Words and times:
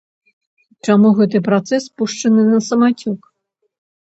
Чаму 0.87 1.11
гэты 1.19 1.37
працэс 1.49 1.83
пушчаны 1.99 2.41
на 2.53 2.59
самацёк? 2.69 3.19